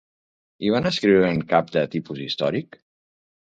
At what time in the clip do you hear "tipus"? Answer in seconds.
1.97-2.25